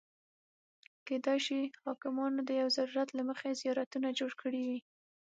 کېدای 1.07 1.39
شي 1.45 1.61
حاکمانو 1.85 2.39
د 2.45 2.49
یو 2.61 2.67
ضرورت 2.77 3.09
له 3.13 3.23
مخې 3.29 3.57
زیارتونه 3.61 4.07
جوړ 4.19 4.31
کړي 4.41 4.61
وي. 4.67 4.79